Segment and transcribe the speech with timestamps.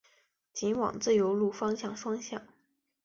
[0.51, 2.41] 仅往自由路方向双向